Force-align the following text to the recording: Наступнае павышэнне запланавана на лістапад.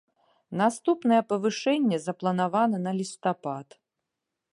Наступнае 0.61 1.19
павышэнне 1.33 1.97
запланавана 2.07 2.77
на 2.87 2.91
лістапад. 3.01 3.67